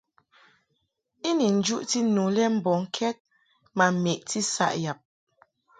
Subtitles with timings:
[1.27, 3.15] I ni njuʼti nu le mbɔŋkɛd
[3.77, 4.99] ma meʼti saʼ yab.